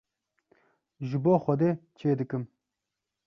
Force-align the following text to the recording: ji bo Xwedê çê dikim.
ji 1.07 1.17
bo 1.23 1.33
Xwedê 1.43 1.69
çê 1.97 2.11
dikim. 2.19 2.43